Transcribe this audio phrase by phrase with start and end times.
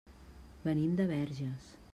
[0.63, 1.71] Venim de Verges.